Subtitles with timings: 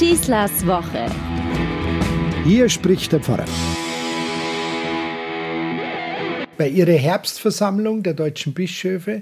[0.00, 1.10] Schießlers Woche.
[2.42, 3.44] Hier spricht der Pfarrer.
[6.56, 9.20] Bei ihrer Herbstversammlung der deutschen Bischöfe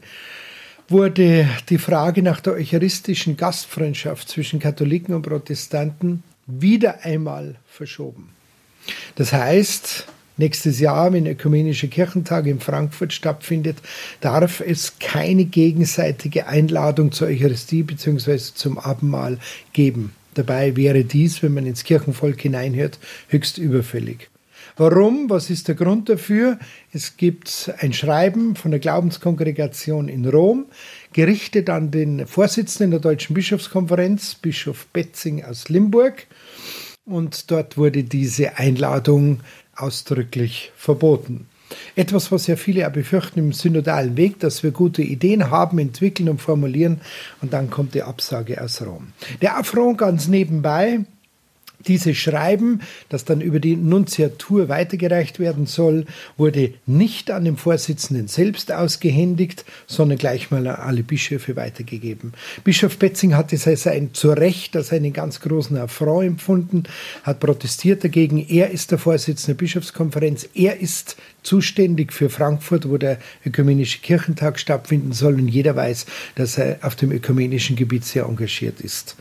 [0.87, 8.29] wurde die Frage nach der eucharistischen Gastfreundschaft zwischen Katholiken und Protestanten wieder einmal verschoben.
[9.16, 10.06] Das heißt,
[10.36, 13.79] nächstes Jahr, wenn Ökumenische Kirchentag in Frankfurt stattfindet,
[14.20, 18.38] darf es keine gegenseitige Einladung zur Eucharistie bzw.
[18.54, 19.38] zum Abendmahl
[19.72, 20.12] geben.
[20.38, 24.30] Dabei wäre dies, wenn man ins Kirchenvolk hineinhört, höchst überfällig.
[24.77, 25.28] Warum?
[25.28, 26.61] Was ist der Grund dafür?
[26.92, 30.66] Es gibt ein Schreiben von der Glaubenskongregation in Rom,
[31.12, 36.28] gerichtet an den Vorsitzenden der Deutschen Bischofskonferenz, Bischof Betzing aus Limburg.
[37.05, 39.41] Und dort wurde diese Einladung
[39.75, 41.48] ausdrücklich verboten.
[41.96, 46.28] Etwas, was ja viele auch befürchten im synodalen Weg, dass wir gute Ideen haben, entwickeln
[46.28, 47.00] und formulieren
[47.41, 49.08] und dann kommt die Absage aus Rom.
[49.42, 51.00] Der Affront ganz nebenbei,
[51.88, 58.28] dieses Schreiben, das dann über die Nunziatur weitergereicht werden soll, wurde nicht an den Vorsitzenden
[58.28, 62.33] selbst ausgehändigt, sondern gleich mal an alle Bischöfe weitergegeben.
[62.64, 66.84] Bischof Betzing hat es als ein zu Recht als einen ganz großen Affront empfunden,
[67.22, 68.44] hat protestiert dagegen.
[68.48, 74.59] Er ist der Vorsitzende der Bischofskonferenz, er ist zuständig für Frankfurt, wo der Ökumenische Kirchentag
[74.59, 79.16] stattfinden soll und jeder weiß, dass er auf dem ökumenischen Gebiet sehr engagiert ist.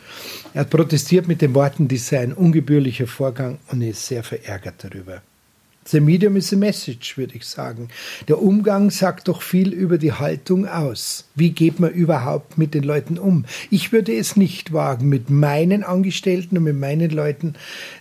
[0.54, 4.84] Er hat protestiert mit den Worten, dies sei ein ungebührlicher Vorgang und ist sehr verärgert
[4.84, 5.22] darüber.
[5.86, 7.88] The medium is a message, würde ich sagen.
[8.28, 11.30] Der Umgang sagt doch viel über die Haltung aus.
[11.36, 13.46] Wie geht man überhaupt mit den Leuten um?
[13.72, 17.54] Ich würde es nicht wagen, mit meinen Angestellten und mit meinen Leuten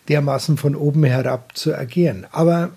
[0.08, 2.26] dermaßen von oben herab zu agieren.
[2.32, 2.70] Aber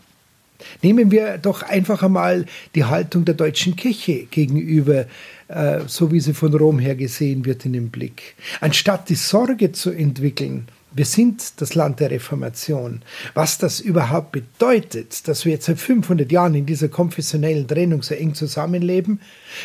[0.81, 5.05] Nehmen wir doch einfach einmal die Haltung der deutschen Kirche gegenüber,
[5.47, 8.35] äh, so wie sie von Rom her gesehen wird, in den Blick.
[8.59, 13.01] Anstatt die Sorge zu entwickeln, wir sind das Land der Reformation.
[13.33, 18.15] Was das überhaupt bedeutet, dass wir jetzt seit 500 Jahren in dieser konfessionellen Trennung so
[18.15, 19.21] eng zusammenleben,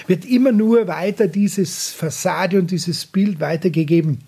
[0.07, 4.21] wird immer nur weiter dieses Fassade und dieses Bild weitergegeben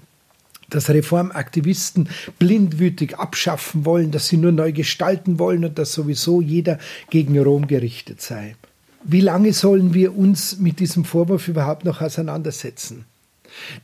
[0.68, 2.08] dass Reformaktivisten
[2.40, 6.78] blindwütig abschaffen wollen, dass sie nur neu gestalten wollen und dass sowieso jeder
[7.08, 8.56] gegen Rom gerichtet sei.
[9.04, 13.04] Wie lange sollen wir uns mit diesem Vorwurf überhaupt noch auseinandersetzen?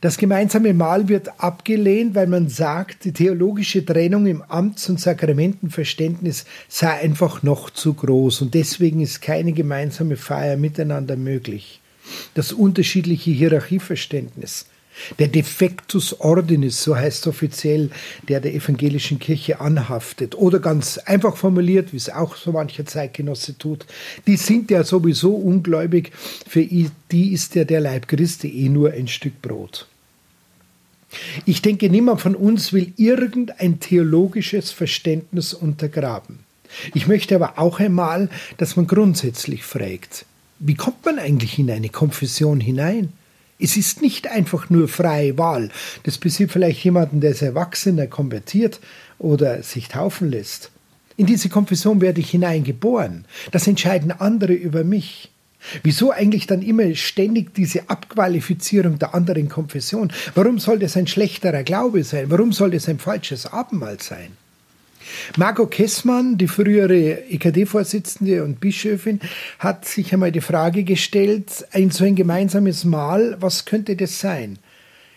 [0.01, 6.45] Das gemeinsame Mahl wird abgelehnt, weil man sagt, die theologische Trennung im Amts- und Sakramentenverständnis
[6.67, 11.81] sei einfach noch zu groß und deswegen ist keine gemeinsame Feier miteinander möglich.
[12.33, 14.65] Das unterschiedliche Hierarchieverständnis,
[15.19, 17.89] der Defectus Ordinis, so heißt offiziell,
[18.27, 20.35] der der evangelischen Kirche anhaftet.
[20.35, 23.85] Oder ganz einfach formuliert, wie es auch so mancher Zeitgenosse tut,
[24.27, 26.11] die sind ja sowieso ungläubig,
[26.47, 29.87] für die ist ja der Leib Christi eh nur ein Stück Brot.
[31.45, 36.39] Ich denke, niemand von uns will irgendein theologisches Verständnis untergraben.
[36.93, 40.25] Ich möchte aber auch einmal, dass man grundsätzlich fragt,
[40.59, 43.13] wie kommt man eigentlich in eine Konfession hinein?
[43.63, 45.69] Es ist nicht einfach nur freie Wahl.
[46.03, 48.81] Das betrifft vielleicht jemanden, der ist Erwachsener, konvertiert
[49.19, 50.69] oder sich taufen lässt.
[51.15, 53.23] In diese Konfession werde ich hineingeboren.
[53.51, 55.31] Das entscheiden andere über mich.
[55.81, 60.11] Wieso eigentlich dann immer ständig diese Abqualifizierung der anderen Konfession?
[60.35, 62.25] Warum soll das ein schlechterer Glaube sein?
[62.27, 64.42] Warum soll das ein falsches Abendmahl sein?
[65.37, 69.19] Margot Kessmann, die frühere EKD-Vorsitzende und Bischöfin,
[69.59, 74.59] hat sich einmal die Frage gestellt, ein so ein gemeinsames Mahl, was könnte das sein?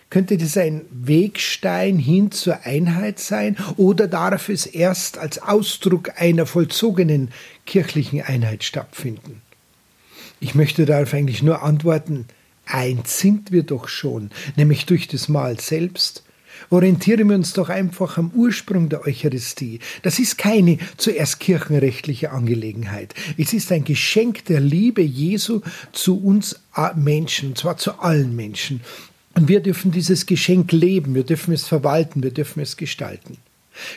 [0.09, 6.47] Könnte das ein Wegstein hin zur Einheit sein oder darf es erst als Ausdruck einer
[6.47, 7.31] vollzogenen
[7.67, 9.43] kirchlichen Einheit stattfinden?
[10.39, 12.27] Ich möchte darauf eigentlich nur antworten,
[12.67, 16.23] eins sind wir doch schon, nämlich durch das Mahl selbst
[16.71, 19.81] orientieren wir uns doch einfach am Ursprung der Eucharistie.
[20.03, 23.15] Das ist keine zuerst kirchenrechtliche Angelegenheit.
[23.37, 25.61] Es ist ein Geschenk der Liebe Jesu
[25.93, 26.61] zu uns
[26.95, 28.81] Menschen, und zwar zu allen Menschen.
[29.35, 33.39] Und wir dürfen dieses Geschenk leben, wir dürfen es verwalten, wir dürfen es gestalten.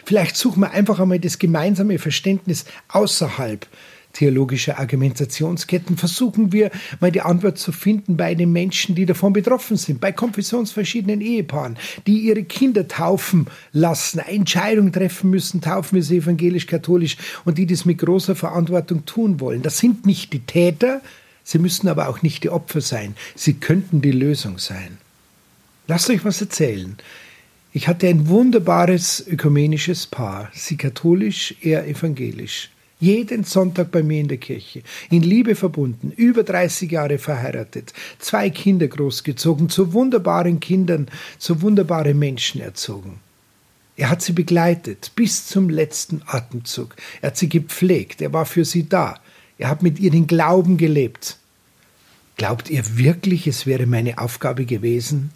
[0.06, 3.66] Vielleicht suchen wir einfach einmal das gemeinsame Verständnis außerhalb
[4.20, 9.78] theologischer Argumentationsketten versuchen wir mal die Antwort zu finden bei den Menschen, die davon betroffen
[9.78, 16.18] sind, bei konfessionsverschiedenen Ehepaaren, die ihre Kinder taufen lassen, Entscheidungen treffen müssen, taufen wir sie
[16.18, 19.62] evangelisch-katholisch und die das mit großer Verantwortung tun wollen.
[19.62, 21.00] Das sind nicht die Täter,
[21.46, 23.16] sie müssen aber auch nicht die Opfer sein.
[23.36, 24.98] Sie könnten die Lösung sein.
[25.88, 26.98] Lasst euch was erzählen.
[27.72, 32.70] Ich hatte ein wunderbares ökumenisches Paar, sie katholisch, er evangelisch
[33.00, 38.50] jeden Sonntag bei mir in der Kirche, in Liebe verbunden, über 30 Jahre verheiratet, zwei
[38.50, 41.08] Kinder großgezogen, zu wunderbaren Kindern,
[41.38, 43.20] zu wunderbaren Menschen erzogen.
[43.96, 46.96] Er hat sie begleitet bis zum letzten Atemzug.
[47.22, 48.22] Er hat sie gepflegt.
[48.22, 49.20] Er war für sie da.
[49.58, 51.38] Er hat mit ihr den Glauben gelebt.
[52.38, 55.32] Glaubt ihr wirklich, es wäre meine Aufgabe gewesen,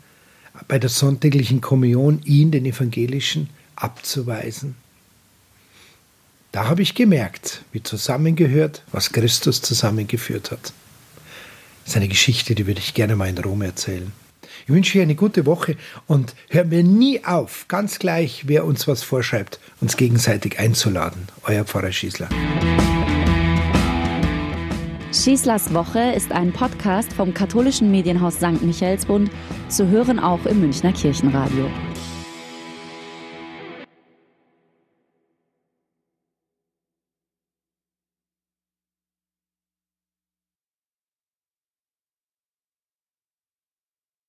[0.69, 4.75] bei der sonntäglichen Kommunion ihn, den Evangelischen, abzuweisen?
[6.53, 10.71] Da habe ich gemerkt, wie zusammengehört, was Christus zusammengeführt hat.
[11.83, 14.11] Das ist eine Geschichte, die würde ich gerne mal in Rom erzählen.
[14.67, 18.87] Ich wünsche dir eine gute Woche und hör mir nie auf, ganz gleich, wer uns
[18.87, 21.27] was vorschreibt, uns gegenseitig einzuladen.
[21.41, 22.29] Euer Pfarrer Schießler.
[25.11, 28.61] Schießlers Woche ist ein Podcast vom katholischen Medienhaus St.
[28.61, 29.31] Michaelsbund,
[29.69, 31.67] zu hören auch im Münchner Kirchenradio.